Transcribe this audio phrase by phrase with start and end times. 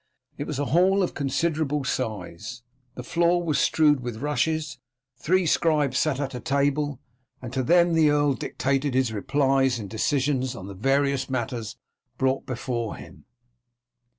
[0.35, 2.63] It was a hall of considerable size;
[2.95, 4.79] the floor was strewed with rushes;
[5.19, 6.99] three scribes sat at a table,
[7.39, 11.77] and to them the earl dictated his replies and decisions on the various matters
[12.17, 13.25] brought before him.